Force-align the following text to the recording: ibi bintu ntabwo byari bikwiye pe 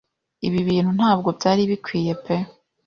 ibi 0.47 0.59
bintu 0.69 0.91
ntabwo 0.97 1.29
byari 1.37 1.61
bikwiye 1.69 2.13
pe 2.23 2.35